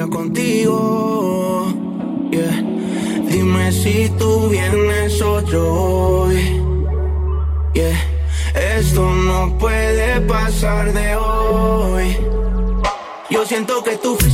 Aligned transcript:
contigo. 0.00 1.66
Yeah. 2.30 2.62
Dime 3.28 3.70
si 3.72 4.08
tú 4.18 4.48
vienes 4.48 5.20
o 5.20 5.40
yo. 5.42 6.28
Yeah. 7.74 8.00
Esto 8.54 9.02
no 9.02 9.58
puede 9.58 10.20
pasar 10.22 10.92
de 10.94 11.16
hoy. 11.16 12.16
Yo 13.28 13.44
siento 13.44 13.82
que 13.82 13.96
tú 13.96 14.16
fuiste 14.16 14.31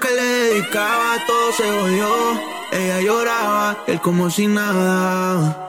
que 0.00 0.08
le 0.10 0.22
dedicaba 0.22 1.16
todo 1.26 1.52
se 1.52 1.62
jodió. 1.62 2.08
Ella 2.72 3.00
lloraba, 3.00 3.76
él 3.86 4.00
como 4.00 4.30
si 4.30 4.46
nada. 4.46 5.60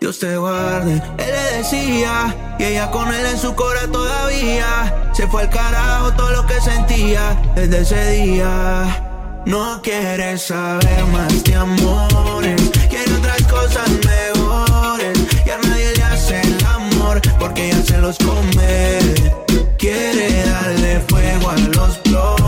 Dios 0.00 0.18
te 0.18 0.36
guarde, 0.36 0.92
él 0.92 1.32
le 1.32 1.58
decía, 1.58 2.34
y 2.58 2.64
ella 2.64 2.90
con 2.90 3.12
él 3.12 3.26
en 3.26 3.38
su 3.38 3.54
cora 3.54 3.86
todavía. 3.90 5.10
Se 5.12 5.26
fue 5.26 5.42
al 5.42 5.50
carajo 5.50 6.12
todo 6.12 6.30
lo 6.30 6.46
que 6.46 6.60
sentía 6.60 7.36
desde 7.54 7.80
ese 7.80 8.10
día. 8.12 9.42
No 9.44 9.80
quiere 9.82 10.38
saber 10.38 11.04
más 11.12 11.42
de 11.44 11.54
amores, 11.54 12.70
quiere 12.88 13.12
otras 13.14 13.42
cosas 13.44 13.88
mejores. 13.90 15.18
Y 15.44 15.50
a 15.50 15.58
nadie 15.58 15.92
le 15.96 16.02
hace 16.04 16.40
el 16.40 16.64
amor 16.64 17.20
porque 17.38 17.66
ella 17.66 17.82
se 17.82 17.98
los 17.98 18.16
come. 18.18 18.98
Quiere 19.78 20.44
darle 20.44 21.00
fuego 21.08 21.50
a 21.50 21.56
los 21.56 22.02
bloques 22.04 22.47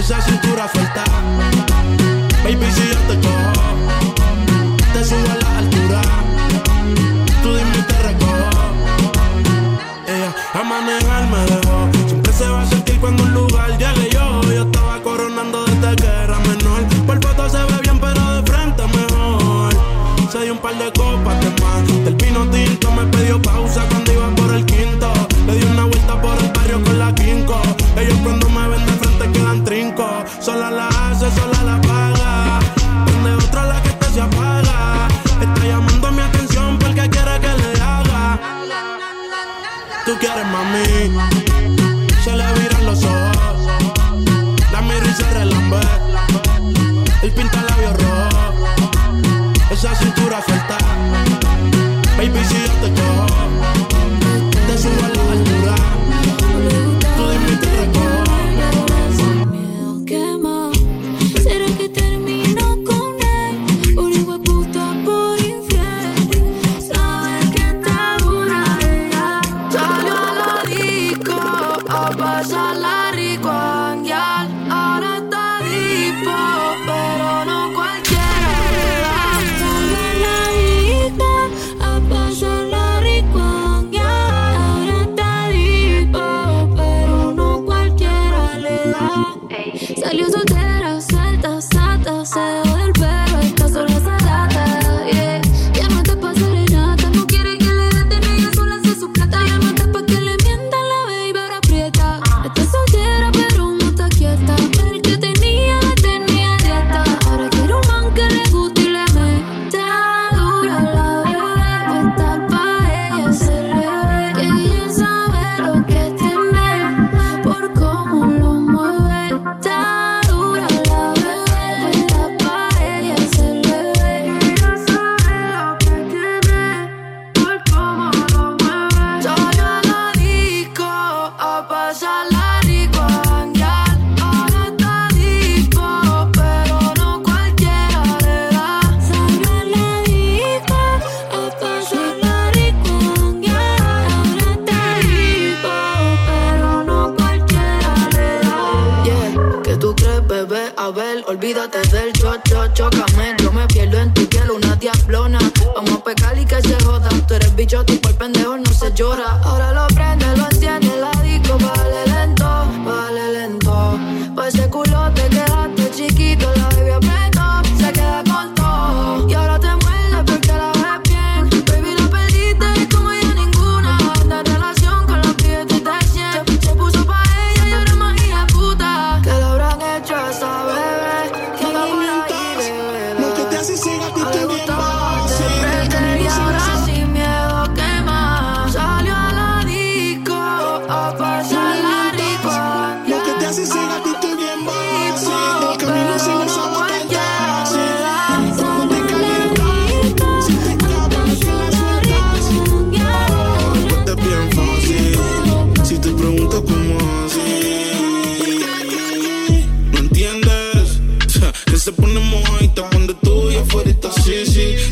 esa 0.00 0.18
cintura 0.22 0.66
falta. 0.66 1.04
Baby, 2.42 2.72
si 2.72 2.88
yo 2.88 2.98
te 3.06 3.29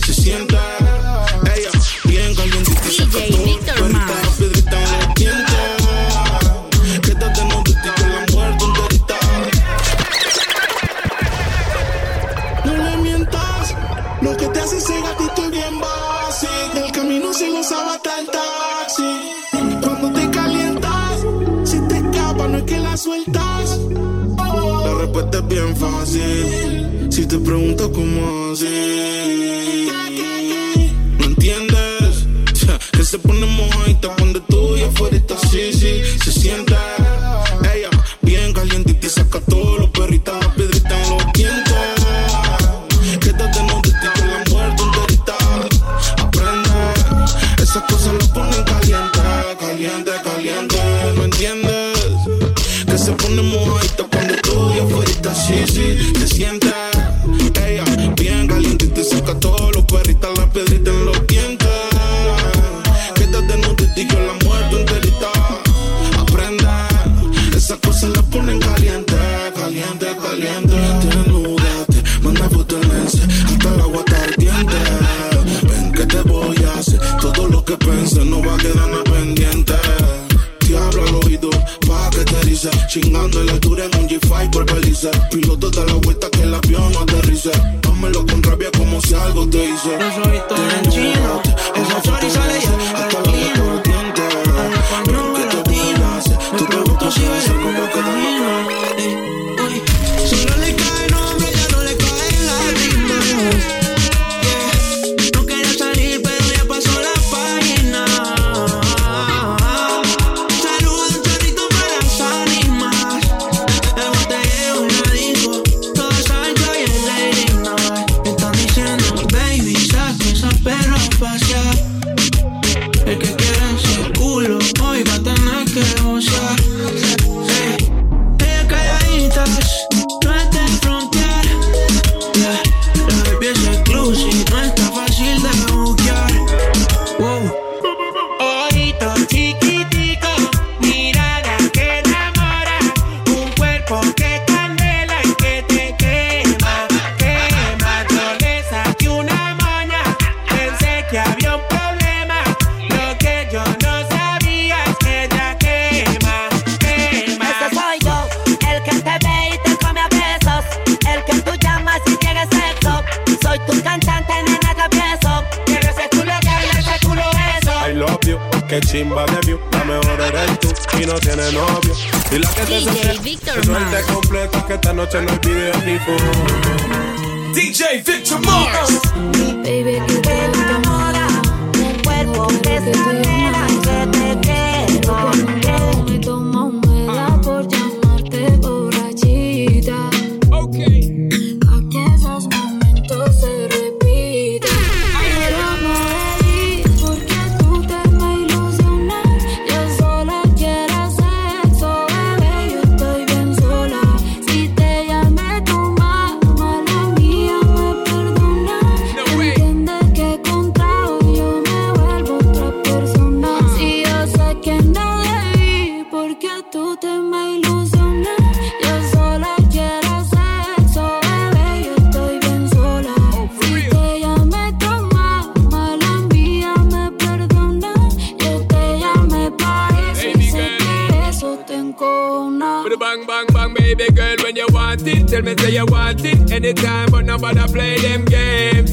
se 0.05 0.13
siente. 0.15 0.68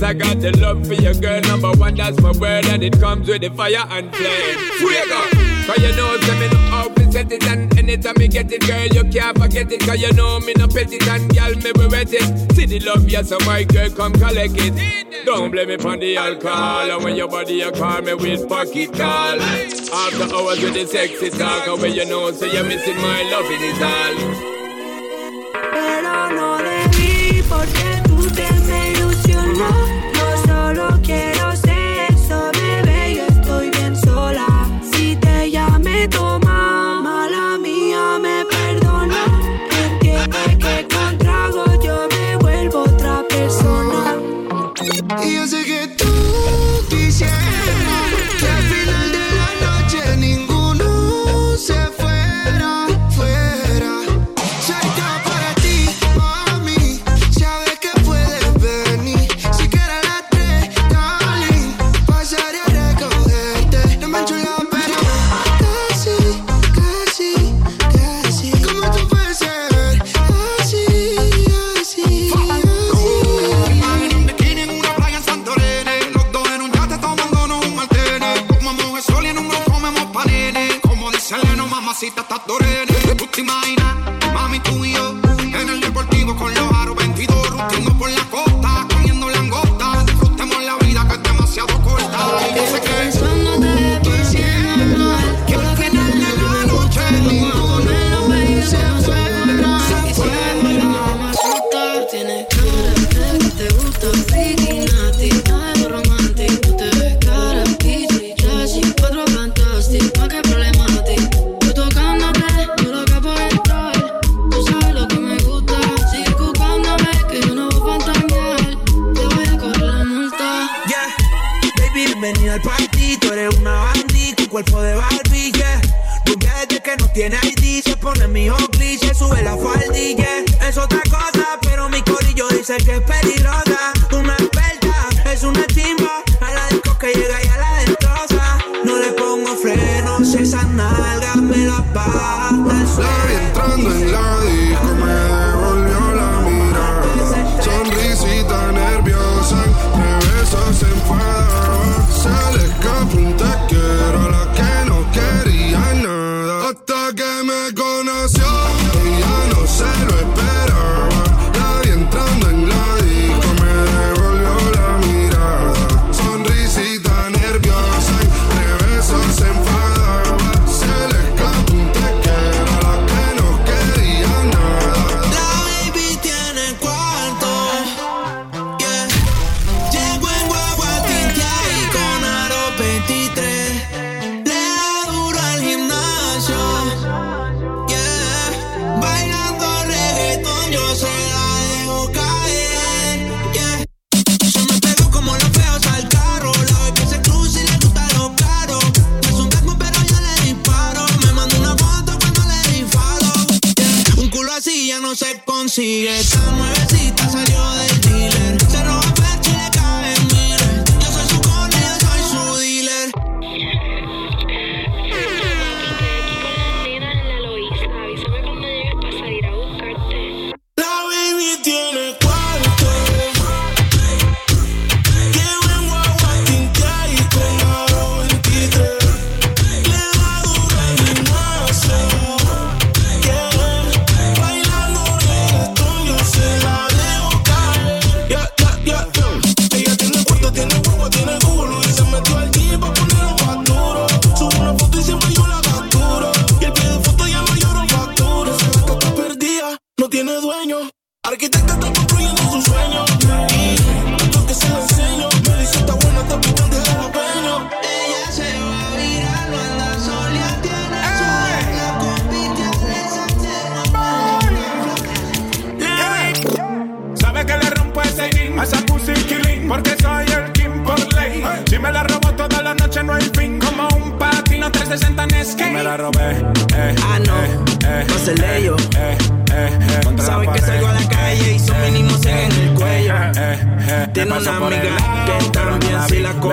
I 0.05 0.13
got 0.13 0.39
the 0.39 0.51
love 0.59 0.85
for 0.85 0.93
your 0.93 1.15
girl. 1.15 1.41
Number 1.41 1.71
one, 1.71 1.95
that's 1.95 2.21
my 2.21 2.31
word, 2.31 2.67
and 2.67 2.83
it 2.83 3.00
comes 3.00 3.27
with 3.27 3.41
the 3.41 3.50
fire 3.50 3.85
and 3.89 4.15
flame. 4.15 4.57
Fuego! 4.77 5.19
Cause 5.65 5.79
you 5.81 5.95
know, 5.95 6.15
say 6.21 6.39
me 6.39 6.47
no 6.53 6.75
always 6.75 7.12
set 7.12 7.31
it, 7.31 7.43
and 7.47 7.75
anytime 7.79 8.13
me 8.19 8.27
get 8.27 8.51
it, 8.51 8.62
girl, 8.67 8.85
you 8.85 9.03
can't 9.12 9.35
forget 9.35 9.71
it. 9.71 9.79
Cause 9.79 10.00
you 10.00 10.13
know, 10.13 10.39
me 10.41 10.53
no 10.57 10.67
pet 10.67 10.93
it, 10.93 11.07
and 11.07 11.35
girl, 11.35 11.55
me 11.55 11.71
be 11.74 11.88
wet 11.88 12.13
it. 12.13 12.51
See 12.53 12.67
the 12.67 12.79
love, 12.81 13.09
yes, 13.09 13.29
so 13.29 13.39
my 13.47 13.63
girl, 13.63 13.89
come 13.89 14.13
collect 14.13 14.53
it. 14.57 15.25
Don't 15.25 15.50
blame 15.50 15.69
me 15.69 15.77
for 15.77 15.97
the 15.97 16.17
alcohol, 16.17 16.91
and 16.91 17.03
when 17.03 17.15
your 17.15 17.27
body, 17.27 17.55
you 17.55 17.71
call 17.71 18.03
me 18.03 18.13
with 18.13 18.47
pocket 18.47 18.93
call. 18.93 19.41
After 19.41 20.35
hours 20.35 20.62
with 20.62 20.75
the 20.75 20.85
sexy 20.85 21.31
talk, 21.31 21.67
and 21.67 21.81
when 21.81 21.95
you 21.95 22.05
know, 22.05 22.31
so 22.31 22.45
you're 22.45 22.63
missing 22.63 22.97
my 22.97 23.24
loving 23.24 23.63
is 23.63 23.81
all. 23.81 24.54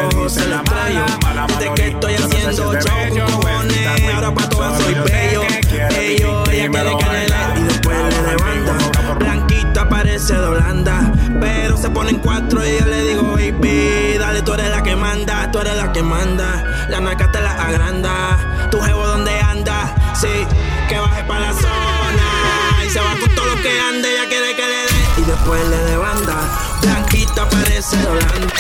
me 0.08 0.46
la 0.46 0.62
mala, 0.62 1.18
mala 1.22 1.74
que 1.74 1.88
estoy 1.88 2.14
haciendo 2.14 2.72
show 2.80 3.08
con 3.08 3.40
cojones, 3.40 4.14
ahora 4.14 4.34
pa' 4.34 4.48
todas 4.48 4.82
soy 4.82 4.94
bello, 4.94 5.42
bello. 5.90 6.44
Ella 6.50 6.68
quiere 6.70 6.96
canela 6.98 7.54
y 7.56 7.62
después 7.62 7.96
le 7.98 8.22
levanta. 8.22 9.14
Blanquita 9.18 9.88
parece 9.88 10.34
de 10.34 10.46
Holanda, 10.46 11.12
pero 11.40 11.76
se 11.76 11.90
ponen 11.90 12.16
cuatro 12.18 12.66
y 12.66 12.78
yo 12.78 12.86
le 12.86 13.02
digo, 13.02 13.22
baby, 13.32 14.16
dale, 14.18 14.42
tú 14.42 14.54
eres 14.54 14.70
la 14.70 14.82
que 14.82 14.96
manda, 14.96 15.50
tú 15.50 15.60
eres 15.60 15.76
la 15.76 15.92
que 15.92 16.02
manda. 16.02 16.86
La 16.88 17.00
naca 17.00 17.30
te 17.30 17.40
la 17.40 17.52
agranda, 17.52 18.68
tu 18.70 18.80
jevo 18.80 19.06
donde 19.06 19.38
anda, 19.40 19.94
sí, 20.14 20.46
que 20.88 20.98
baje 20.98 21.22
pa' 21.24 21.38
la 21.38 21.52
zona. 21.52 22.84
Y 22.84 22.90
se 22.90 23.00
va 23.00 23.16
con 23.20 23.34
todo 23.34 23.46
lo 23.46 23.62
que 23.62 23.80
ande, 23.80 24.12
ella 24.12 24.28
quiere 24.28 24.56
que 24.56 24.62
le 24.62 24.68
dé. 24.68 25.02
Y 25.18 25.22
después 25.22 25.68
le 25.68 25.84
levanta, 25.90 26.36
blanquita 26.82 27.48
parece 27.48 27.96
de 27.96 28.06
Holanda. 28.06 28.52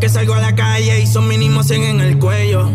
Que 0.00 0.08
salgo 0.08 0.32
a 0.32 0.40
la 0.40 0.54
calle 0.54 0.98
y 1.00 1.06
son 1.06 1.28
mínimo 1.28 1.62
100 1.62 1.82
en 1.82 2.00
el 2.00 2.18
cuello. 2.18 2.70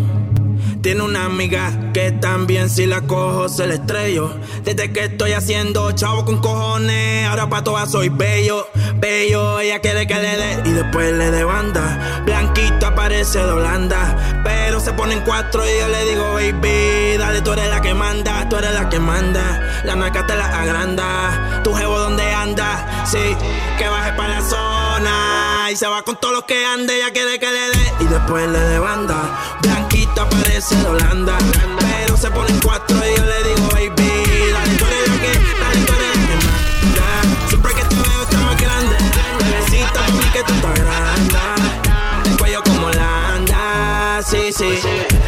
Tiene 0.83 1.01
una 1.01 1.25
amiga 1.25 1.91
que 1.91 2.11
también 2.11 2.69
si 2.69 2.85
la 2.85 3.01
cojo 3.01 3.49
se 3.49 3.65
la 3.65 3.73
estrello. 3.73 4.37
Desde 4.63 4.93
que 4.93 5.05
estoy 5.05 5.31
haciendo 5.31 5.91
chavo 5.93 6.23
con 6.25 6.37
cojones, 6.39 7.25
ahora 7.27 7.49
pa' 7.49 7.63
todas 7.63 7.91
soy 7.91 8.09
bello, 8.09 8.67
bello. 8.97 9.59
Ella 9.59 9.79
quiere 9.79 10.05
que 10.05 10.13
le 10.13 10.37
dé 10.37 10.61
y 10.65 10.73
después 10.73 11.11
le 11.13 11.31
dé 11.31 11.43
banda. 11.43 12.21
Blanquita 12.25 12.93
parece 12.93 13.39
de 13.39 13.51
Holanda, 13.51 14.41
pero 14.43 14.79
se 14.79 14.93
ponen 14.93 15.21
cuatro 15.21 15.63
y 15.65 15.79
yo 15.79 15.87
le 15.87 16.05
digo, 16.05 16.33
baby, 16.33 17.17
dale, 17.17 17.41
tú 17.41 17.53
eres 17.53 17.69
la 17.69 17.81
que 17.81 17.95
manda, 17.95 18.47
tú 18.47 18.57
eres 18.57 18.73
la 18.75 18.87
que 18.87 18.99
manda. 18.99 19.81
La 19.83 19.95
marca 19.95 20.27
te 20.27 20.35
la 20.35 20.45
agranda, 20.61 21.61
tu 21.63 21.73
jevo 21.73 21.97
donde 21.97 22.31
anda, 22.31 23.05
sí, 23.07 23.35
que 23.79 23.87
baje 23.87 24.13
para 24.13 24.39
la 24.39 24.41
zona. 24.41 25.54
Y 25.71 25.75
se 25.75 25.87
va 25.87 26.03
con 26.03 26.15
todo 26.17 26.31
lo 26.31 26.45
que 26.45 26.63
ande, 26.63 26.95
ella 26.95 27.11
quiere 27.11 27.39
que 27.39 27.47
le 27.47 27.69
dé 27.69 27.93
y 27.99 28.03
después 28.05 28.47
le 28.47 28.59
dé 28.59 28.77
banda. 28.77 29.57
Blanquita 29.63 30.29
parece 30.29 30.75
de 30.75 30.87
Holanda, 30.87 31.37
pero 31.79 32.15
se 32.15 32.29
ponen 32.29 32.59
cuatro 32.63 32.95
y 32.97 33.17
yo 33.17 33.25
le 33.25 33.43
digo, 33.43 33.67
baby, 33.71 34.51
dale, 34.53 34.75
tú 34.77 34.85
eres 34.85 35.07
la 35.09 35.15
que, 35.15 35.31
dale, 35.59 35.85
tú 35.85 35.93
eres 35.93 36.17
la 36.17 36.27
que 36.27 36.35
manda. 36.45 37.47
Siempre 37.49 37.73
que 37.73 37.83
te 37.83 37.95
veo 37.95 38.21
está 38.21 38.39
más 38.41 38.61
grande, 38.61 38.95
por 39.25 40.13
mí 40.13 40.25
que 40.33 40.43
tú 40.43 40.53
estás 40.53 40.79
grande. 40.79 42.29
El 42.29 42.37
cuello 42.37 42.63
como 42.63 42.89
la 42.91 43.33
anda, 43.33 44.21
sí, 44.23 44.53
sí. 44.53 44.79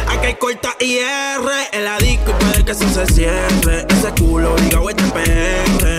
Aquí 0.06 0.26
hay 0.26 0.34
corta 0.36 0.76
y 0.78 0.98
R 0.98 1.50
en 1.72 1.84
la 1.84 1.98
disco 1.98 2.30
y 2.30 2.44
puede 2.44 2.64
que 2.64 2.72
eso 2.72 2.88
se 2.88 3.06
cierre. 3.12 3.86
Ese 3.88 4.12
culo, 4.16 4.54
diga, 4.56 4.80
este. 4.88 5.97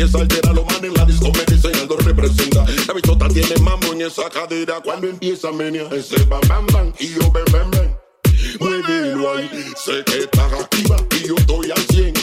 Corazón 0.00 0.10
se 0.10 0.16
me 0.16 0.16
empieza 0.16 0.18
a 0.18 0.20
alterar. 0.22 0.54
Los 0.54 0.66
manes 0.66 0.84
en 0.84 0.94
la 0.94 1.04
disco 1.04 1.32
me 1.32 1.44
dicen 1.54 1.76
algo 1.76 1.96
representa. 1.96 2.64
La 2.86 2.94
bichota 2.94 3.28
tiene 3.28 3.56
mambo 3.60 3.92
en 3.92 4.02
esa 4.02 4.30
cadera 4.30 4.80
cuando 4.80 5.08
empieza 5.08 5.48
a 5.48 5.52
menear. 5.52 5.92
Ese 5.94 6.24
bam 6.24 6.40
bam 6.48 6.66
bam 6.66 6.92
y 6.98 7.08
yo 7.08 7.30
ven 7.32 7.44
ven 7.52 7.70
ven. 7.70 7.96
Muévelo 8.58 9.34
ahí, 9.34 9.48
sé 9.76 10.02
que 10.04 10.20
estás 10.20 10.52
activa 10.52 10.96
y 11.16 11.28
yo 11.28 11.34
estoy 11.36 11.70
al 11.70 11.82
100. 11.82 12.14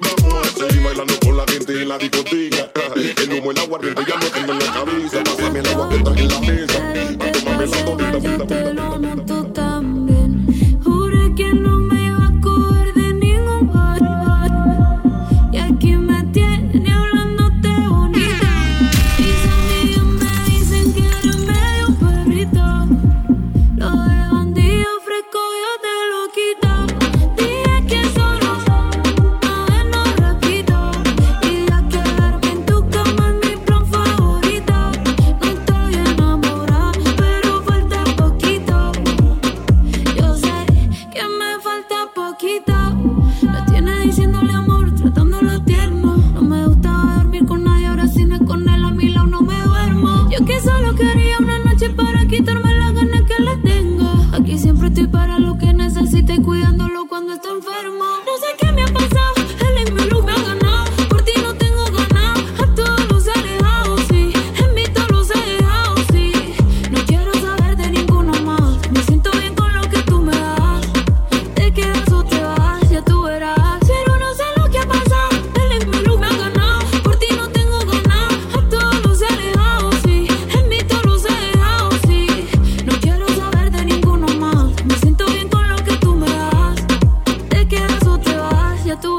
Vamos 0.00 0.46
a 0.46 0.68
seguir 0.68 0.82
bailando 0.82 1.18
con 1.20 1.36
la 1.36 1.44
gente 1.46 1.82
en 1.82 1.88
la 1.88 1.98
discoteca. 1.98 2.70
El 3.22 3.32
humo, 3.32 3.50
el 3.50 3.58
aguardiente 3.58 4.02
ya 4.06 4.16
no 4.16 4.26
tengo 4.26 4.52
en 4.52 4.58
la 4.58 4.72
cabeza. 4.72 5.23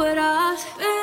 what 0.05 0.19
I've 0.19 0.77
been 0.77 0.94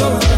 y 0.00 0.37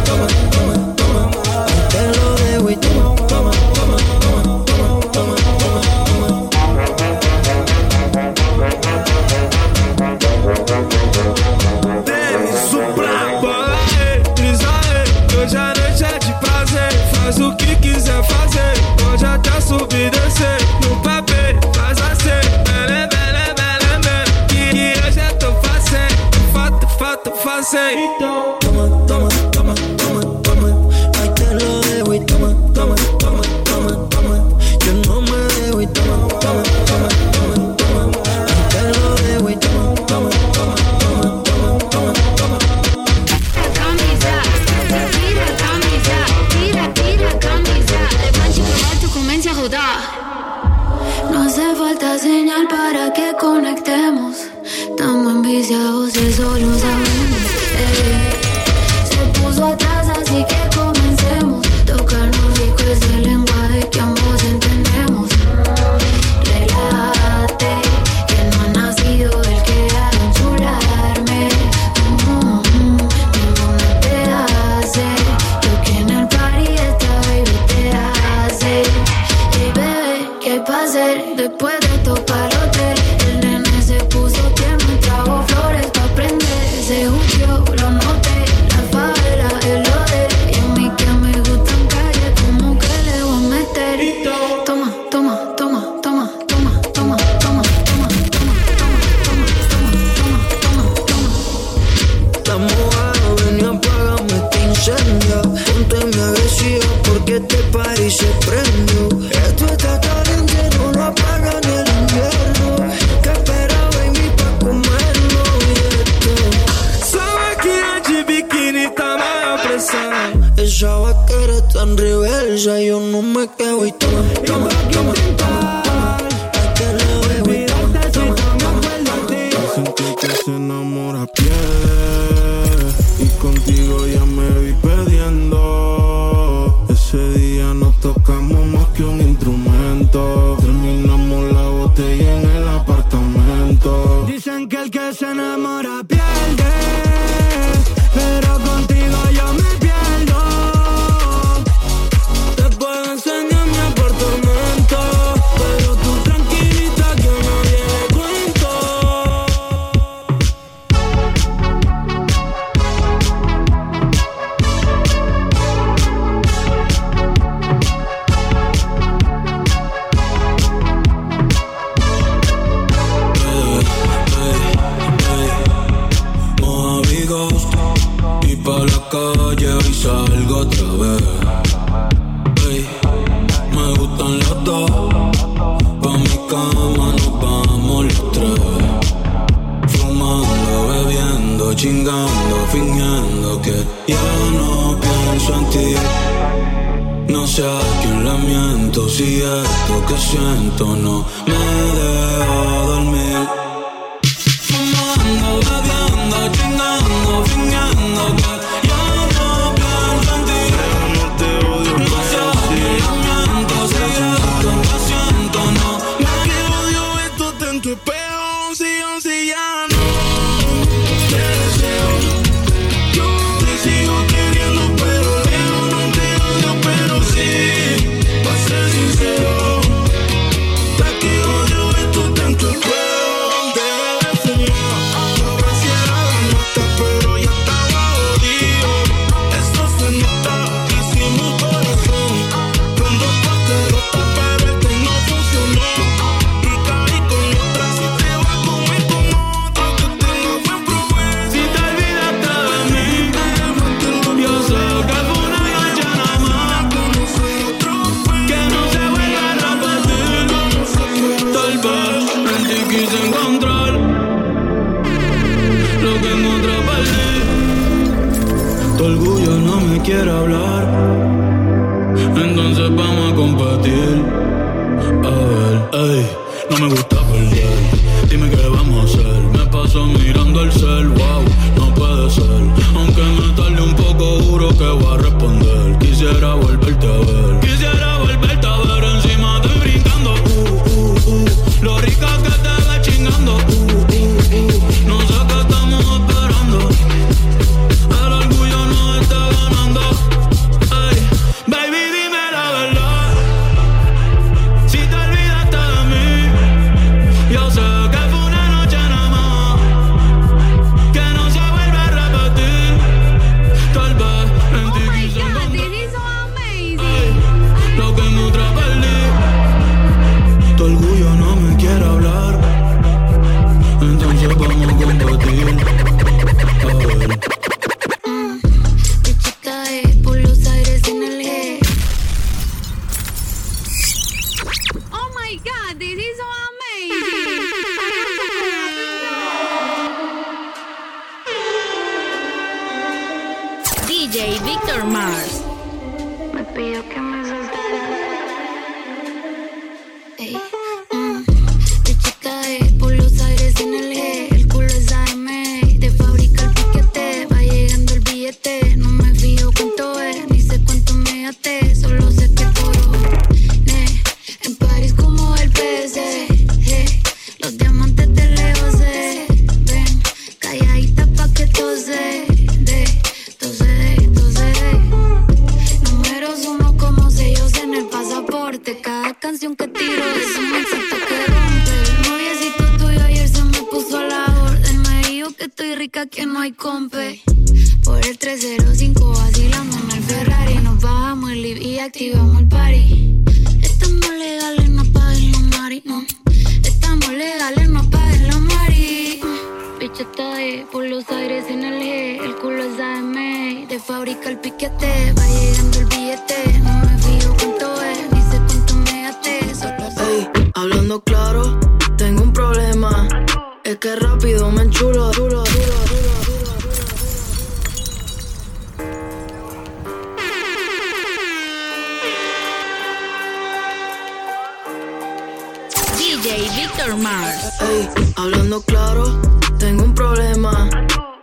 Mars. 427.16 427.72
Hey, 427.80 428.08
hablando 428.36 428.82
claro, 428.82 429.40
tengo 429.78 430.04
un 430.04 430.14
problema. 430.14 430.88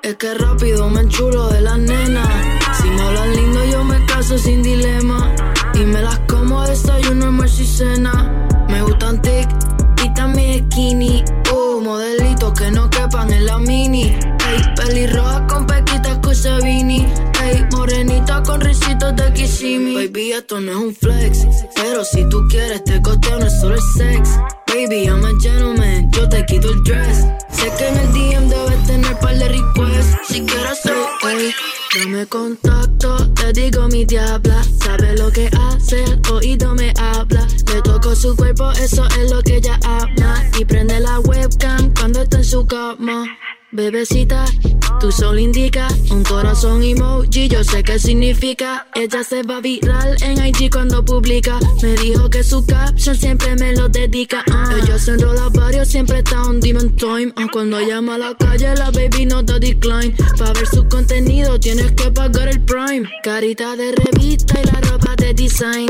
Es 0.01 0.15
que 0.15 0.33
rápido 0.33 0.89
me 0.89 1.01
enchulo 1.01 1.49
de 1.49 1.61
las 1.61 1.77
nenas. 1.77 2.27
Si 2.81 2.89
me 2.89 3.01
hablan 3.01 3.35
lindo, 3.35 3.65
yo 3.65 3.83
me 3.83 4.05
caso 4.05 4.37
sin 4.37 4.63
dilema. 4.63 5.33
Y 5.73 5.79
me 5.79 6.01
las 6.01 6.19
como 6.19 6.61
a 6.61 6.67
desayuno, 6.67 7.25
almuerzo 7.25 7.61
y 7.61 7.67
cena. 7.67 8.47
Me 8.69 8.81
gustan 8.81 9.21
tic 9.21 9.49
y 10.03 10.21
mi 10.35 10.59
skinny. 10.59 11.23
Uh, 11.51 11.81
modelitos 11.81 12.53
que 12.53 12.71
no 12.71 12.89
quepan 12.89 13.31
en 13.31 13.45
la 13.45 13.57
mini. 13.57 14.03
Ey, 14.03 14.75
pelirroja 14.75 15.45
con 15.47 15.65
pequitas 15.65 16.17
con 16.19 16.35
Sabini. 16.35 17.05
Ey, 17.43 17.65
morenita 17.71 18.41
con 18.43 18.61
risitos 18.61 19.15
de 19.15 19.33
Kissimi. 19.33 19.95
Baby, 19.95 20.31
esto 20.31 20.59
no 20.61 20.71
es 20.71 20.77
un 20.77 20.95
flex. 20.95 21.45
Pero 21.75 22.05
si 22.05 22.27
tú 22.29 22.47
quieres, 22.49 22.83
te 22.83 23.01
costeo, 23.01 23.39
no 23.39 23.45
es 23.45 23.59
solo 23.59 23.75
el 23.75 23.81
sex. 23.97 24.29
Baby, 24.77 25.07
I'm 25.07 25.25
a 25.25 25.33
gentleman, 25.39 26.11
yo 26.11 26.29
te 26.29 26.45
quito 26.45 26.69
el 26.69 26.83
dress. 26.83 27.25
Sé 27.49 27.67
que 27.79 27.87
en 27.87 27.97
el 27.97 28.13
DM 28.13 28.47
debes 28.47 28.85
tener 28.85 29.17
par 29.17 29.35
de 29.35 29.47
requests. 29.49 30.27
Si 30.27 30.41
quieres 30.41 30.79
ser, 30.83 30.93
ey, 31.23 31.51
dame 31.95 32.27
contacto, 32.27 33.27
te 33.33 33.53
digo 33.53 33.87
mi 33.87 34.05
diabla. 34.05 34.63
Sabe 34.79 35.17
lo 35.17 35.31
que 35.31 35.49
hace, 35.71 36.05
oído 36.31 36.75
me 36.75 36.93
habla. 36.99 37.47
Le 37.73 37.81
toco 37.81 38.15
su 38.15 38.35
cuerpo, 38.35 38.71
eso 38.73 39.03
es 39.19 39.31
lo 39.31 39.41
que 39.41 39.55
ella 39.55 39.79
ama. 39.83 40.43
Y 40.59 40.63
prende 40.63 40.99
la 40.99 41.21
webcam 41.21 41.91
cuando 41.95 42.21
está 42.21 42.37
en 42.37 42.43
su 42.43 42.63
cama. 42.67 43.25
Bebecita, 43.77 44.43
tu 44.99 45.11
sol 45.11 45.37
indica 45.39 45.87
un 46.09 46.23
corazón 46.23 46.81
emoji, 46.81 47.47
yo 47.47 47.63
sé 47.63 47.83
qué 47.83 47.99
significa. 47.99 48.87
Ella 48.95 49.23
se 49.23 49.43
va 49.43 49.61
viral 49.61 50.17
en 50.23 50.43
IG 50.43 50.71
cuando 50.71 51.05
publica. 51.05 51.59
Me 51.83 51.93
dijo 51.97 52.27
que 52.27 52.43
su 52.43 52.65
caption 52.65 53.15
siempre 53.15 53.55
me 53.55 53.73
lo 53.75 53.87
dedica. 53.87 54.43
ah. 54.51 54.73
Ella 54.81 54.97
se 54.97 55.11
enrola 55.11 55.49
varios, 55.49 55.89
siempre 55.89 56.17
está 56.17 56.41
on 56.41 56.59
demon 56.59 56.95
time. 56.95 57.31
Ah, 57.35 57.45
Cuando 57.53 57.79
llama 57.79 58.15
a 58.15 58.17
la 58.17 58.33
calle, 58.35 58.73
la 58.73 58.89
baby 58.89 59.27
no 59.27 59.43
da 59.43 59.59
decline. 59.59 60.15
Para 60.39 60.53
ver 60.53 60.65
su 60.65 60.87
contenido, 60.87 61.59
tienes 61.59 61.91
que 61.91 62.09
pagar 62.09 62.47
el 62.47 62.59
prime. 62.65 63.07
Carita 63.21 63.75
de 63.75 63.91
revista 63.91 64.59
y 64.59 64.65
la 64.65 64.81
ropa 64.89 65.15
de 65.17 65.35
design. 65.35 65.85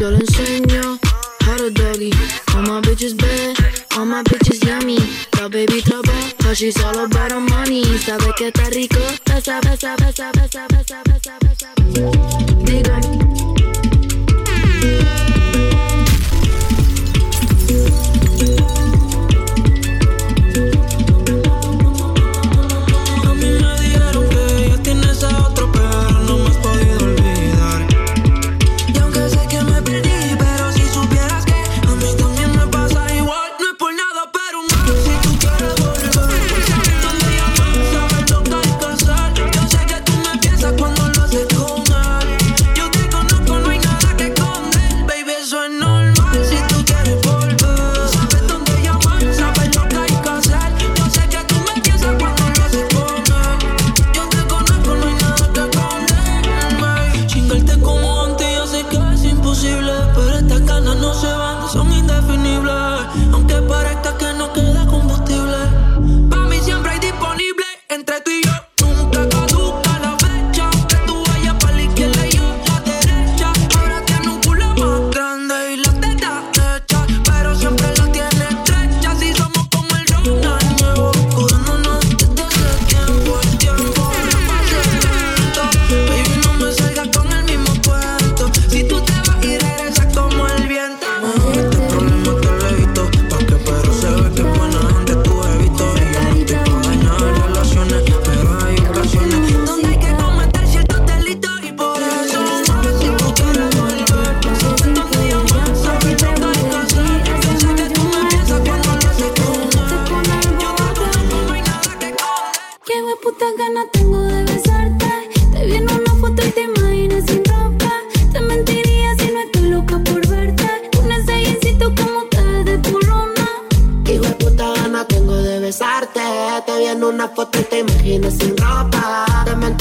Yo 0.00 0.10
le 0.10 0.16
enseño 0.16 0.98
how 1.44 1.56
to 1.58 1.70
doggy. 1.70 2.10
All 2.54 2.62
my 2.62 2.80
bitches 2.80 3.14
bad, 3.16 3.54
All 3.96 4.06
my 4.06 4.22
bitches 4.22 4.64
yummy. 4.64 4.98
La 5.38 5.48
baby 5.48 5.82
trouble, 5.82 6.12
cause 6.42 6.58
she's 6.58 6.82
all 6.82 6.98
about 6.98 7.30
the 7.30 7.40
money. 7.40 7.84
Sabe 7.98 8.32
que 8.36 8.48
está 8.48 8.70
rico. 8.70 8.98
Besa, 9.26 9.60
besa, 9.60 9.96
besa, 9.96 10.32
besa, 10.32 10.66
besa, 10.68 11.02
besa, 11.04 11.38
besa, 11.40 11.74
besa. 11.74 12.64
Digan. 12.64 13.31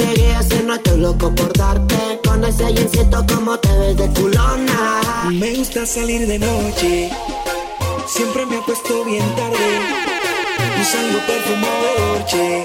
Mentiría 0.01 0.41
si 0.41 0.63
no 0.63 0.73
estoy 0.73 0.97
loco 0.99 1.33
por 1.35 1.53
darte. 1.53 2.19
Con 2.25 2.43
ese 2.43 2.73
jeansito 2.73 3.23
como 3.33 3.57
te 3.59 3.71
ves 3.77 3.97
de 3.97 4.09
culona. 4.19 5.01
Me 5.31 5.53
gusta 5.55 5.85
salir 5.85 6.27
de 6.27 6.39
noche, 6.39 7.11
siempre 8.07 8.45
me 8.47 8.57
acuesto 8.57 9.05
bien 9.05 9.23
tarde, 9.35 9.79
usando 10.81 11.19
perfumado 11.27 12.15
Dolce. 12.15 12.63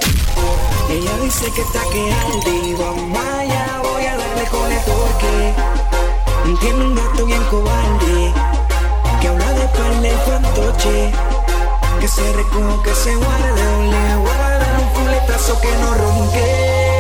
Ella 0.91 1.18
dice 1.22 1.51
que 1.55 1.61
está 1.61 1.82
que 1.93 2.68
y 2.68 2.72
vamos 2.74 3.18
allá, 3.18 3.82
voy 3.82 4.07
a 4.07 4.16
darle 4.16 4.45
con 4.51 4.72
el 4.72 4.84
torque. 4.84 5.55
Tiene 6.61 6.84
un 6.87 6.95
gato 6.95 7.26
bien 7.26 7.43
cobarde, 7.51 8.32
que 9.20 9.28
habla 9.28 9.53
de 9.53 9.68
parle 9.68 10.09
y 10.09 10.30
fantoche. 10.30 11.12
Que 12.01 12.09
se 12.09 12.32
recoja, 12.32 12.82
que 12.82 12.95
se 12.95 13.14
guarde, 13.14 13.62
le 13.91 14.16
voy 14.16 14.30
a 14.30 14.59
dar 14.59 14.80
un 14.80 15.05
fuletazo 15.05 15.61
que 15.61 15.76
no 15.76 15.95
ronque. 15.95 16.95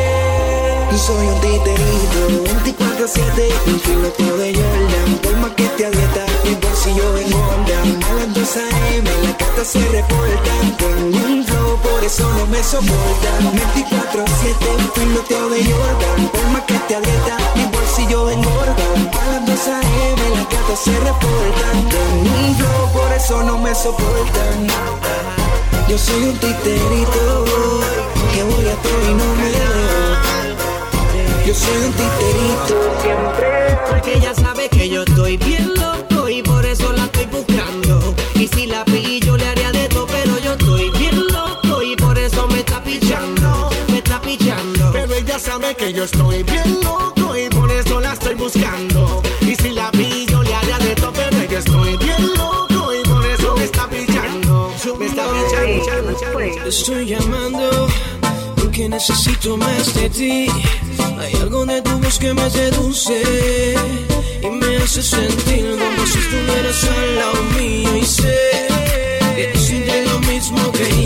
Yo 0.96 1.02
soy 1.02 1.26
un 1.26 1.40
titerito, 1.42 2.20
24-7, 2.64 3.52
un 3.66 3.80
filoteo 3.80 4.36
de 4.38 4.54
Jordan. 4.54 5.18
Por 5.22 5.36
más 5.36 5.50
que 5.50 5.64
te 5.76 5.84
avieta, 5.84 6.24
mi 6.42 6.54
bolsillo 6.54 7.18
engorda. 7.18 7.82
A 8.08 8.14
las 8.14 8.34
2 8.34 8.56
a.m. 8.56 9.10
la 9.24 9.36
carta 9.36 9.62
se 9.62 9.78
reporta. 9.90 10.52
Tengo 10.78 11.18
un 11.26 11.44
flow, 11.44 11.78
por 11.82 12.02
eso 12.02 12.26
no 12.38 12.46
me 12.46 12.64
soporta. 12.64 13.30
24-7, 13.76 14.24
un 14.78 14.90
filoteo 14.94 15.50
de 15.50 15.64
Jordan. 15.66 16.28
Por 16.32 16.46
más 16.46 16.62
que 16.62 16.78
te 16.88 16.96
avieta, 16.96 17.36
mi 17.56 17.64
bolsillo 17.66 18.30
engorda. 18.30 18.86
A 19.20 19.26
las 19.32 19.44
2 19.44 19.68
a.m. 19.68 20.30
la 20.34 20.48
carta 20.48 20.76
se 20.82 20.92
reporta. 20.98 21.72
Tengo 21.90 22.48
un 22.48 22.56
flow, 22.56 22.92
por 22.94 23.12
eso 23.12 23.42
no 23.42 23.58
me 23.58 23.74
soportan. 23.74 24.66
Yo 25.88 25.98
soy 25.98 26.22
un 26.22 26.38
titerito 26.38 27.44
que 28.32 28.42
voy 28.44 28.66
a 28.66 28.74
todo 28.76 29.10
y 29.10 29.14
no 29.14 29.34
me 29.34 29.50
dejo. 29.50 29.75
Yo 31.46 31.54
soy 31.54 31.76
un 31.76 31.92
titerito 31.92 33.02
siempre. 33.02 33.78
Porque 33.88 34.14
ella 34.16 34.34
sabe 34.34 34.68
que 34.68 34.88
yo 34.88 35.04
estoy 35.04 35.36
bien 35.36 35.74
loco 35.74 36.28
y 36.28 36.42
por 36.42 36.66
eso 36.66 36.92
la 36.92 37.04
estoy 37.04 37.26
buscando. 37.26 38.16
Y 38.34 38.48
si 38.48 38.66
la 38.66 38.84
pillo 38.84 39.36
le 39.36 39.46
haría 39.46 39.70
de 39.70 39.88
todo, 39.88 40.08
pero 40.08 40.36
yo 40.40 40.54
estoy 40.54 40.90
bien 40.90 41.24
loco 41.28 41.82
y 41.82 41.94
por 41.94 42.18
eso 42.18 42.48
me 42.48 42.58
está 42.58 42.82
pichando, 42.82 43.70
me 43.86 43.98
está 43.98 44.20
pichando. 44.20 44.90
Pero 44.92 45.14
ella 45.14 45.38
sabe 45.38 45.76
que 45.76 45.92
yo 45.92 46.02
estoy 46.02 46.42
bien 46.42 46.80
loco 46.82 47.36
y 47.36 47.48
por 47.48 47.70
eso 47.70 48.00
la 48.00 48.14
estoy 48.14 48.34
buscando. 48.34 49.22
Y 49.42 49.54
si 49.54 49.70
la 49.70 49.92
pillo 49.92 50.42
le 50.42 50.52
haría 50.52 50.78
de 50.78 50.96
todo, 50.96 51.12
pero 51.12 51.44
yo 51.48 51.58
estoy 51.58 51.96
bien 51.96 52.26
loco 52.34 52.92
y 52.92 53.08
por 53.08 53.24
eso 53.24 53.54
me 53.54 53.64
está 53.64 53.88
pichando, 53.88 54.72
me 54.98 55.06
está 55.06 55.30
pichando. 55.30 56.66
Estoy 56.66 57.06
llamando 57.06 57.85
necesito 58.88 59.56
más 59.56 59.94
de 59.94 60.10
ti. 60.10 60.46
Hay 61.18 61.34
algo 61.40 61.64
de 61.66 61.82
tu 61.82 61.98
voz 61.98 62.18
que 62.18 62.32
me 62.34 62.50
seduce 62.50 63.74
y 64.42 64.46
me 64.48 64.76
hace 64.76 65.02
sentir 65.02 65.76
como 65.78 66.06
si 66.06 66.18
estuvieras 66.18 66.84
al 66.84 67.16
lado 67.16 67.42
mío. 67.58 67.96
Y 67.96 68.04
sé 68.04 68.68
que 69.34 69.50
tú 69.52 69.58
sientes 69.58 70.10
lo 70.10 70.18
mismo 70.20 70.72
que 70.72 71.05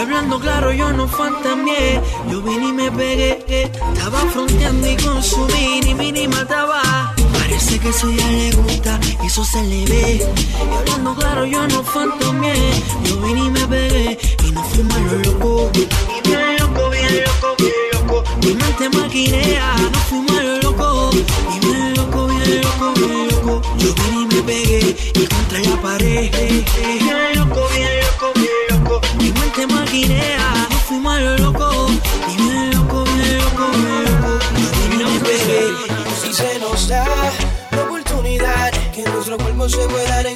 hablando 0.00 0.40
claro, 0.40 0.72
yo 0.72 0.92
no 0.92 1.06
fantameé. 1.06 2.00
Yo 2.30 2.42
vine 2.42 2.68
y 2.68 2.72
me 2.72 2.90
pegué. 2.90 3.44
Eh. 3.48 3.70
Estaba 3.92 4.20
fronteando 4.32 4.90
y 4.90 4.96
consumí, 4.96 5.80
ni 5.84 5.94
vine 5.94 6.22
y 6.22 6.28
mataba. 6.28 7.14
Parece 7.32 7.78
que 7.78 7.88
eso 7.88 8.10
ya 8.10 8.30
le 8.30 8.52
gusta 8.52 8.98
y 9.22 9.26
eso 9.26 9.44
se 9.44 9.62
le 9.62 9.84
ve. 9.86 10.26
Y 10.70 10.76
hablando 10.76 11.14
claro, 11.14 11.44
yo 11.44 11.66
no 11.68 11.82
fantameé. 11.82 12.82
Yo 13.04 13.20
vine 13.20 13.40
y 13.44 13.50
me 13.50 13.66
pegué 13.66 14.18
y 14.46 14.50
no 14.52 14.62
fui 14.64 14.82
malo 14.84 15.12
loco. 15.24 15.70
Y 15.74 16.28
bien 16.28 16.56
loco, 16.60 16.90
bien 16.90 17.24
loco, 17.26 17.56
bien 17.58 17.72
loco. 17.92 18.24
Mi 18.42 18.54
mente 18.54 18.88
maquinea, 18.90 19.76
no 19.92 19.98
fui 20.08 20.18
malo 20.20 20.58
loco. 20.62 21.10
Y 21.54 21.66
bien 21.66 21.94
loco, 21.94 22.26
bien 22.26 22.60
loco, 22.62 22.92
bien 22.94 23.28
loco. 23.28 23.62
Yo 23.78 23.94
vine 23.94 24.22
y 24.22 24.34
me 24.34 24.42
pegué 24.42 24.96
y 25.14 25.26
contra 25.26 25.60
la 25.60 25.82
pared. 25.82 26.30
Bien 26.30 27.38
loco, 27.38 27.68
bien 27.74 27.90
loco, 28.00 28.32
bien 28.34 28.50
loco. 28.70 29.00
cómo 39.60 39.68
se 39.68 39.88
puede 39.88 40.08
dar 40.08 40.26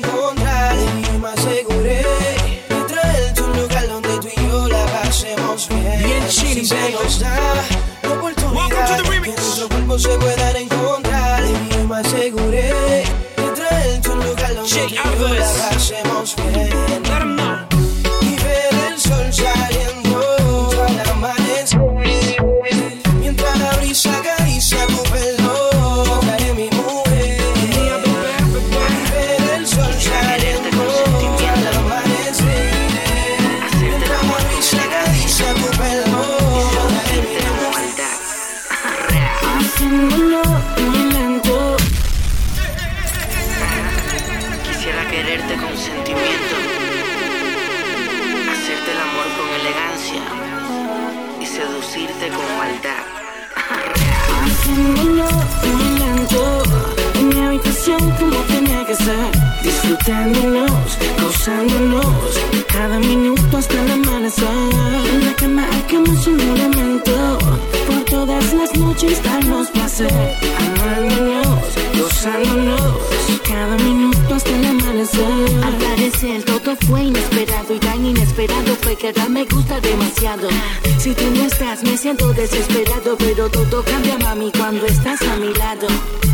Si 80.99 81.15
tú 81.15 81.31
no 81.31 81.45
estás, 81.45 81.85
me 81.85 81.97
siento 81.97 82.33
desesperado, 82.33 83.17
pero 83.17 83.49
todo 83.49 83.85
cambia, 83.85 84.19
mami, 84.19 84.51
cuando 84.51 84.85
estás 84.85 85.23
a 85.23 85.37
mi 85.37 85.55
lado. 85.55 85.87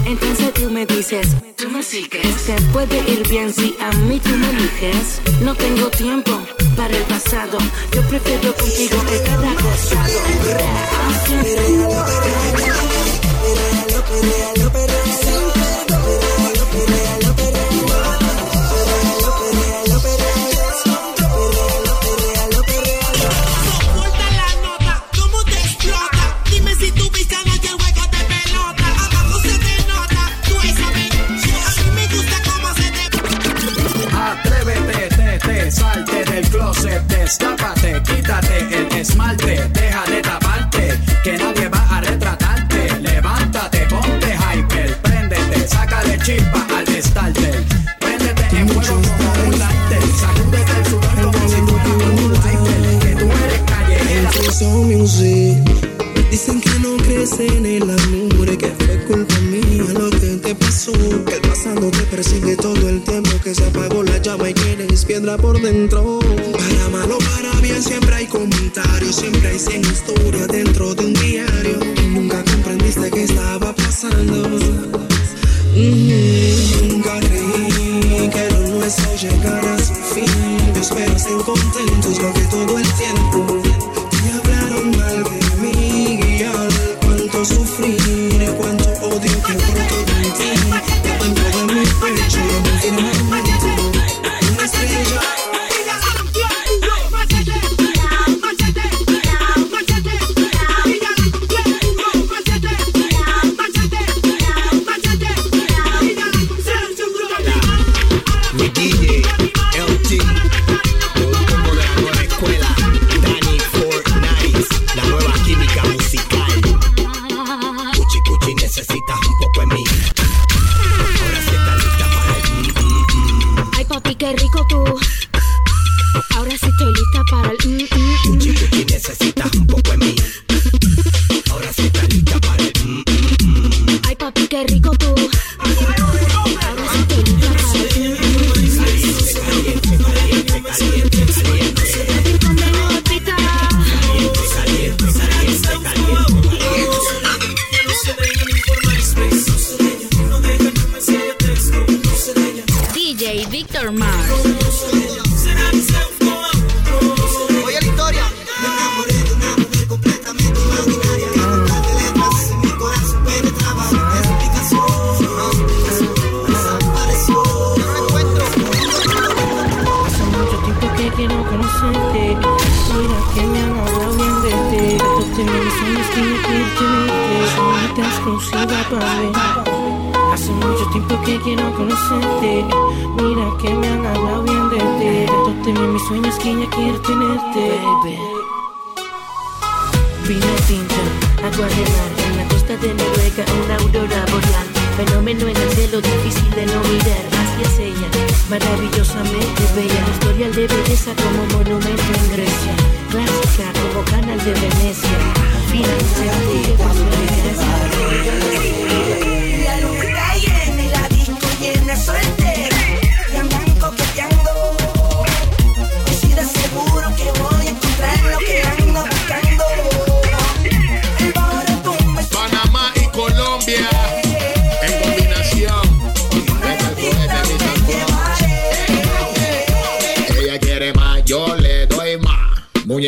Entonces 0.07 0.55
tú 0.55 0.71
me 0.71 0.87
dices, 0.87 1.29
tú 1.57 1.69
me 1.69 1.83
sigues. 1.83 2.47
Te 2.47 2.59
puede 2.73 2.99
ir 3.11 3.29
bien 3.29 3.53
si 3.53 3.77
a 3.79 3.93
mí 4.07 4.19
tú 4.21 4.31
me 4.31 4.49
eliges. 4.51 5.21
No 5.43 5.55
tengo 5.55 5.89
tiempo 5.91 6.33
para 6.77 6.97
el 6.97 7.03
pasado, 7.03 7.59
yo 7.93 8.01
prefiero 8.09 8.55
contigo 8.55 9.00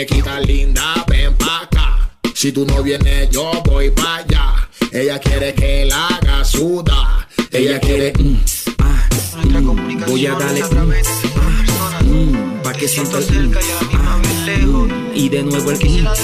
Muñequita 0.03 0.41
linda, 0.41 1.05
ven 1.07 1.33
pa' 1.37 1.61
acá. 1.63 2.11
Si 2.35 2.51
tú 2.51 2.67
no 2.67 2.83
vienes, 2.83 3.31
yo 3.31 3.53
voy 3.65 3.89
pa' 3.91 4.17
allá. 4.17 4.69
Ella 4.91 5.21
quiere 5.21 5.55
que 5.55 5.85
la 5.85 6.09
haga 6.09 6.45
sudar. 6.45 7.29
Ella 7.53 7.79
quiere. 7.79 8.13
mm, 8.19 8.37
Ah, 8.81 9.09
mm, 9.45 10.05
voy 10.09 10.27
a 10.27 10.35
darle. 10.35 10.63
mm, 10.65 10.93
ah, 11.37 12.01
mm, 12.03 12.63
pa' 12.65 12.73
que 12.73 12.87
mm, 12.89 13.55
ah, 13.95 14.19
mm, 14.19 15.15
y 15.15 15.29
de 15.29 15.43
nuevo 15.45 15.71
el. 15.71 15.79
mm, 15.79 16.07
ah, 16.09 16.15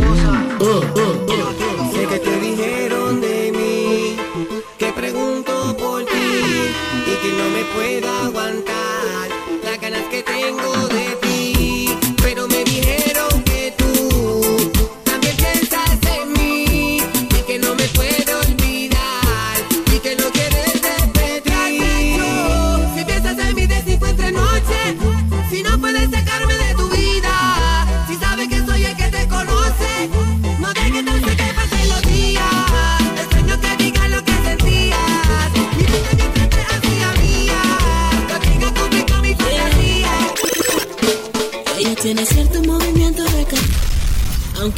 mm, 0.00 0.62
oh, 0.62 0.82
oh, 0.96 1.26
oh. 1.28 1.39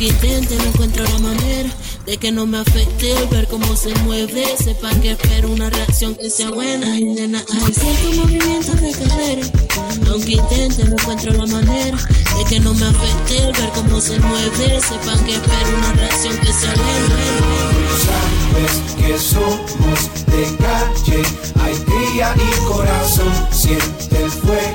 Aunque 0.02 0.26
intente, 0.26 0.56
no 0.56 0.64
encuentro 0.64 1.04
la 1.04 1.18
manera 1.20 1.70
de 2.06 2.16
que 2.16 2.32
no 2.32 2.44
me 2.44 2.58
afecte 2.58 3.12
el 3.12 3.28
ver 3.28 3.46
cómo 3.46 3.76
se 3.76 3.94
mueve. 4.00 4.44
Sepa 4.56 4.90
que 5.00 5.12
espero 5.12 5.48
una 5.48 5.70
reacción 5.70 6.16
que 6.16 6.28
sea 6.28 6.50
buena. 6.50 6.98
Y 6.98 7.04
nena, 7.04 7.44
cierto 7.46 8.72
de 8.74 8.90
cadera. 8.90 9.42
Aunque 10.10 10.32
intente, 10.32 10.84
no 10.86 10.94
encuentro 10.94 11.32
la 11.34 11.46
manera 11.46 11.96
de 11.96 12.44
que 12.48 12.58
no 12.58 12.74
me 12.74 12.84
afecte 12.84 13.44
el 13.44 13.52
ver 13.52 13.70
cómo 13.76 14.00
se 14.00 14.18
mueve. 14.18 14.80
Sepa 14.80 15.24
que 15.24 15.34
espero 15.34 15.78
una 15.78 15.92
reacción 15.92 16.36
que 16.38 16.52
sea 16.52 16.74
buena. 16.74 17.16
Sabes 18.02 18.74
que 18.96 19.18
somos 19.18 20.10
de 20.26 20.56
calle, 20.56 21.22
hay 21.62 21.74
cría 21.76 22.34
y 22.34 22.64
corazón. 22.66 23.32
Siente 23.52 24.20
el 24.20 24.30
fuego, 24.32 24.71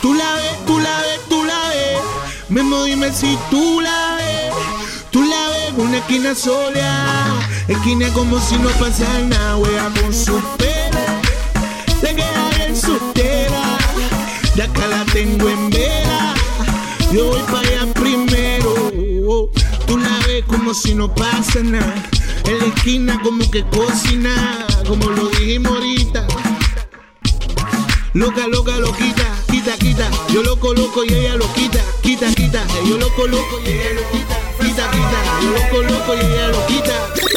Tú 0.00 0.14
la 0.14 0.34
ves, 0.34 0.64
tú 0.66 0.78
la 0.78 0.96
ves, 1.00 1.20
tú 1.28 1.44
la 1.44 1.68
ves. 1.68 2.00
Memo, 2.48 2.84
dime 2.84 3.12
si 3.12 3.36
tú 3.50 3.82
la 3.82 4.16
ves. 4.16 4.54
Tú 5.10 5.22
la 5.22 5.48
ves, 5.50 5.74
una 5.76 5.98
esquina 5.98 6.34
sola. 6.34 7.26
Esquina 7.68 8.08
como 8.14 8.40
si 8.40 8.56
no 8.56 8.70
pasa 8.70 9.06
nada. 9.28 9.58
Wea 9.58 9.90
con 10.00 10.14
su 10.14 10.40
pelo. 10.56 11.04
Se 12.00 12.14
queda 12.14 12.48
bien 12.56 12.74
soltera. 12.74 13.76
Ya 14.54 14.64
acá 14.64 14.86
la 14.86 15.04
tengo 15.12 15.50
en 15.50 15.68
vela. 15.68 16.34
Yo 17.12 17.26
voy 17.26 17.42
para 17.42 17.68
allá 17.68 17.92
primero. 17.92 18.90
Tú 19.86 19.98
la 19.98 20.18
ves 20.26 20.46
como 20.46 20.72
si 20.72 20.94
no 20.94 21.14
pasa 21.14 21.60
nada. 21.62 21.94
En 22.46 22.58
la 22.58 22.64
esquina 22.64 23.20
como 23.22 23.50
que 23.50 23.64
cocina. 23.64 24.66
Como 24.88 25.10
lo 25.10 25.28
dijimos 25.28 25.72
ahorita. 25.72 26.26
Loca, 28.14 28.46
loca, 28.46 28.78
loquita, 28.78 29.24
quita, 29.50 29.76
quita. 29.76 30.08
Yo 30.32 30.44
lo 30.44 30.56
coloco 30.60 31.02
y 31.04 31.12
ella 31.12 31.34
lo 31.34 31.52
quita, 31.52 31.80
quita, 32.00 32.32
quita. 32.32 32.64
Yo 32.86 32.96
lo 32.96 33.12
coloco 33.12 33.60
y 33.64 33.70
ella 33.70 33.92
lo 33.92 34.08
quita, 34.12 34.38
quita, 34.60 34.90
quita. 34.92 35.40
Yo 35.42 35.50
lo 35.50 35.68
coloco 35.68 36.14
y 36.14 36.20
ella 36.20 36.48
lo 36.48 36.66
quita. 36.66 37.33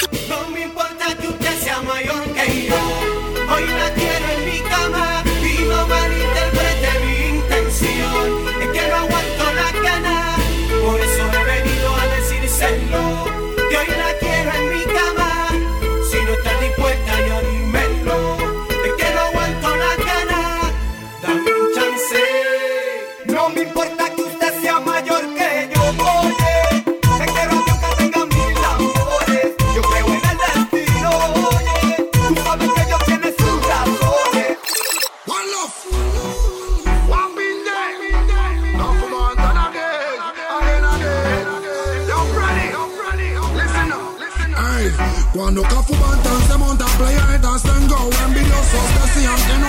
Cuando 45.37 45.61
Cafu 45.61 45.93
Bantan 45.95 46.47
se 46.47 46.57
monta 46.57 46.83
a 46.83 46.97
playa 46.97 47.35
y 47.35 47.39
dance 47.39 47.69
and 47.69 47.89
go 47.89 48.09
Envidiosos 48.25 48.89
decían 49.03 49.35
que 49.47 49.57
no 49.59 49.67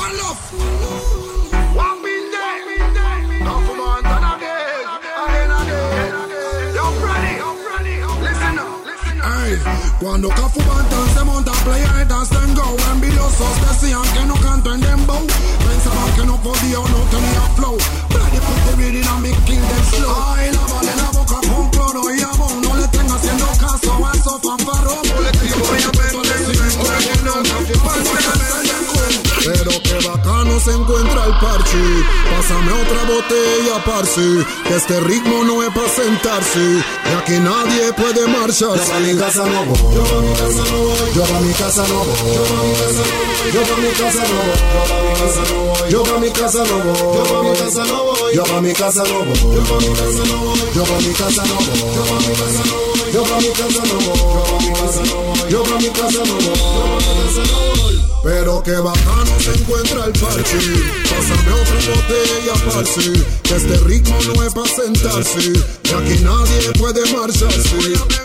One 0.00 0.16
love. 0.16 1.31
Cuando 10.00 10.28
Cafu 10.28 10.60
Bantan 10.60 11.14
se 11.14 11.24
monta 11.24 11.52
Dance 12.08 12.36
and 12.36 12.56
Go. 12.56 12.76
Envidiosos 12.92 13.60
decían 13.68 14.02
que 14.14 14.24
no 14.26 14.34
canto 14.34 14.74
en 14.74 14.80
dembow. 14.80 15.26
Pensaban 15.68 16.12
que 16.14 16.26
no 16.26 16.36
podía 16.42 16.80
o 16.80 16.88
no 16.88 16.98
tenía 17.10 17.42
flow. 17.56 17.76
Ready 18.10 18.38
put 18.38 18.58
the 18.66 18.76
reading 18.76 19.06
a 19.06 19.18
me 19.20 19.30
kill 19.46 19.60
them 19.60 19.84
slow. 19.90 20.34
Ay, 20.34 20.52
lávale 20.52 20.96
la 20.96 21.10
boca 21.10 21.36
con 21.48 21.70
cloro 21.70 22.14
y 22.14 22.18
jabón 22.20 22.62
No 22.62 22.76
le 22.76 22.84
estén 22.84 23.10
haciendo 23.10 23.46
caso 23.58 24.06
a 24.06 24.12
esos 24.12 24.40
fanfarros 24.42 25.02
bacano 30.52 30.60
se 30.60 30.72
encuentra 30.72 31.24
el 31.26 31.32
parche. 31.38 31.78
Pásame 32.30 32.72
otra 32.72 33.02
botella, 33.04 33.84
parce. 33.84 34.44
Que 34.66 34.76
este 34.76 35.00
ritmo 35.00 35.44
no 35.44 35.62
es 35.62 35.70
para 35.74 35.88
sentarse. 35.88 36.60
Y 36.60 37.14
aquí 37.16 37.38
nadie 37.38 37.92
puede 37.92 38.26
marcharse. 38.26 38.86
Yo 38.86 38.92
pa' 38.92 39.00
mi 39.00 39.14
casa 39.14 39.44
no 39.44 39.64
voy. 39.64 39.94
Yo 39.94 40.02
pa' 40.04 40.20
mi 40.20 40.32
casa 40.34 40.64
no 40.68 40.84
voy. 40.84 41.12
Yo 41.12 41.22
pa' 41.24 41.40
mi 41.40 41.52
casa 41.52 41.84
no 41.84 41.98
voy. 42.04 43.52
Yo 43.52 43.62
pa' 43.62 43.78
mi 43.78 43.90
casa 43.90 44.24
no 45.48 45.58
voy. 45.62 45.90
Yo 45.90 46.02
pa' 46.02 46.18
mi 46.18 46.30
casa 46.30 46.64
no 46.64 46.78
voy. 46.78 47.12
Yo 47.12 47.22
pa' 47.22 47.40
mi 47.42 47.52
casa 47.52 47.84
no 47.84 48.04
voy. 48.04 48.34
Yo 48.34 48.44
pa' 48.44 48.60
mi 48.60 48.72
casa 48.72 49.04
no 49.04 49.14
voy. 49.14 49.42
Yo 50.74 50.84
pa' 50.84 51.00
mi 51.00 51.12
casa 51.12 51.44
no 51.44 51.54
voy. 51.54 51.78
Yo 51.92 52.04
pa' 52.04 52.20
mi 52.20 52.32
casa 52.42 52.54
no 52.64 52.74
voy. 52.82 53.12
Yo 53.12 53.22
mi 53.22 53.52
casa 53.52 53.82
no 53.82 53.98
voy. 53.98 54.22
Yo 54.32 54.42
pa' 54.42 54.58
mi 54.58 54.68
casa 54.72 55.02
no 55.04 55.22
voy. 55.24 55.50
Yo 55.50 55.62
pa' 55.62 55.78
mi 55.78 55.88
casa 55.88 56.22
no 56.22 57.82
voy. 57.82 57.91
Pero 58.22 58.62
qué 58.62 58.72
bacano 58.72 59.40
se 59.40 59.52
encuentra 59.52 60.06
el 60.06 60.12
parche. 60.12 60.58
Pásame 61.10 61.52
otra 61.60 61.74
botella, 61.94 62.54
parce. 62.64 63.12
Que 63.42 63.56
este 63.56 63.76
ritmo 63.84 64.16
no 64.26 64.42
es 64.44 64.54
para 64.54 64.68
sentarse. 64.68 65.52
Y 65.84 65.92
aquí 65.92 66.22
nadie 66.22 66.72
puede 66.78 67.00
marcharse. 67.12 68.22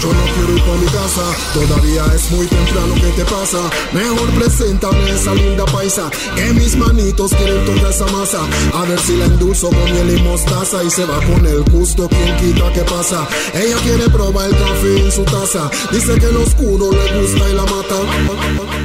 Yo 0.00 0.12
no 0.12 0.22
quiero 0.34 0.56
ir 0.56 0.62
pa' 0.64 0.76
mi 0.76 0.86
casa, 0.86 1.22
todavía 1.54 2.04
es 2.14 2.30
muy 2.30 2.46
temprano, 2.46 2.94
¿qué 2.94 3.08
te 3.16 3.24
pasa? 3.24 3.58
Mejor 3.92 4.28
preséntame 4.30 5.10
esa 5.10 5.34
linda 5.34 5.64
paisa, 5.66 6.10
que 6.34 6.52
mis 6.52 6.76
manitos 6.76 7.32
quieren 7.32 7.64
toda 7.64 7.88
esa 7.90 8.06
masa. 8.06 8.40
A 8.74 8.84
ver 8.84 9.00
si 9.00 9.16
la 9.16 9.26
endulzo 9.26 9.70
con 9.70 9.84
miel 9.84 10.18
y 10.18 10.22
mostaza 10.22 10.84
y 10.84 10.90
se 10.90 11.06
va 11.06 11.18
con 11.20 11.46
el 11.46 11.62
gusto, 11.64 12.08
quien 12.08 12.36
quita 12.36 12.70
qué 12.72 12.82
pasa. 12.82 13.26
Ella 13.54 13.76
quiere 13.82 14.08
probar 14.10 14.50
el 14.50 14.56
café 14.58 15.04
en 15.04 15.12
su 15.12 15.22
taza, 15.24 15.70
dice 15.90 16.18
que 16.18 16.32
lo 16.32 16.42
oscuro 16.42 16.90
le 16.90 17.20
gusta 17.20 17.48
y 17.48 17.52
la 17.54 17.64
mata. 17.64 18.83